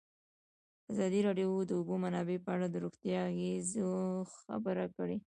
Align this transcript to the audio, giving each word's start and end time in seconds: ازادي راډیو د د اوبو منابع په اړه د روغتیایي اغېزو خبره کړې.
ازادي 0.91 1.19
راډیو 1.27 1.49
د 1.63 1.67
د 1.69 1.71
اوبو 1.79 1.93
منابع 2.03 2.37
په 2.45 2.49
اړه 2.55 2.67
د 2.69 2.75
روغتیایي 2.83 3.25
اغېزو 3.33 3.89
خبره 4.35 4.85
کړې. 4.95 5.17